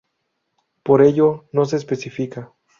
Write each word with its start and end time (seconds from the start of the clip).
Por 0.81 1.03
ello, 1.03 1.45
no 1.51 1.65
se 1.65 1.75
especifica. 1.77 2.51